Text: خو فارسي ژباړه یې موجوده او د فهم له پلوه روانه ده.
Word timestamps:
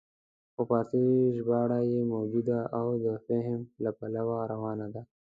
خو 0.53 0.61
فارسي 0.69 1.05
ژباړه 1.37 1.79
یې 1.91 2.01
موجوده 2.13 2.59
او 2.79 2.87
د 3.05 3.07
فهم 3.25 3.59
له 3.83 3.91
پلوه 3.97 4.37
روانه 4.53 4.87
ده. 4.93 5.01